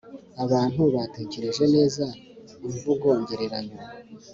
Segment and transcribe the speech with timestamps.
[0.43, 2.05] abantu batekereje neza,
[2.67, 3.79] imvugo ngereranyo